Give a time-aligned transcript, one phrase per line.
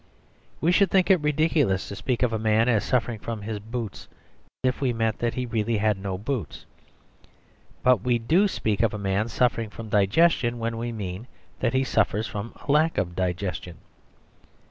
[0.61, 4.07] We should think it ridiculous to speak of a man as suffering from his boots
[4.63, 6.65] if we meant that he had really no boots.
[7.83, 11.27] But we do speak of a man suffering from digestion when we mean
[11.59, 13.77] that he suffers from a lack of digestion.